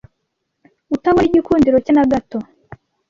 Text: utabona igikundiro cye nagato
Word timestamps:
utabona 0.95 1.27
igikundiro 1.29 1.77
cye 1.85 1.91
nagato 1.93 2.37